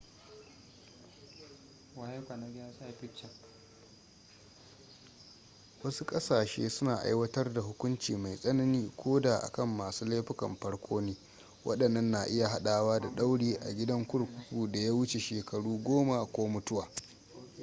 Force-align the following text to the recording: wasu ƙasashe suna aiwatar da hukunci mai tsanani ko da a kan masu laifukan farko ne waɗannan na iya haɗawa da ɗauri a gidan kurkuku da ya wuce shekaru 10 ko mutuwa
wasu 5.83 6.05
ƙasashe 6.05 6.69
suna 6.69 6.97
aiwatar 7.01 7.53
da 7.53 7.61
hukunci 7.61 8.15
mai 8.15 8.37
tsanani 8.37 8.91
ko 8.97 9.19
da 9.19 9.37
a 9.41 9.51
kan 9.51 9.67
masu 9.75 10.05
laifukan 10.05 10.55
farko 10.55 11.01
ne 11.01 11.15
waɗannan 11.65 12.11
na 12.11 12.23
iya 12.27 12.49
haɗawa 12.49 12.99
da 12.99 13.09
ɗauri 13.09 13.55
a 13.57 13.73
gidan 13.75 14.05
kurkuku 14.07 14.67
da 14.71 14.79
ya 14.79 14.93
wuce 14.93 15.19
shekaru 15.19 15.77
10 15.83 16.25
ko 16.31 16.47
mutuwa 16.47 16.87